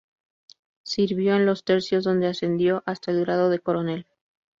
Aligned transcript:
Sirvió 0.81 1.35
en 1.35 1.45
los 1.45 1.63
Tercios, 1.63 2.03
donde 2.03 2.25
ascendió 2.25 2.81
hasta 2.87 3.11
el 3.11 3.21
grado 3.21 3.51
de 3.51 3.59
coronel. 3.59 4.07